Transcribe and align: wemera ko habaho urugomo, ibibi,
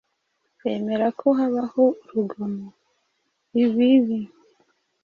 wemera 0.61 1.07
ko 1.19 1.27
habaho 1.37 1.83
urugomo, 2.05 2.67
ibibi, 3.63 4.19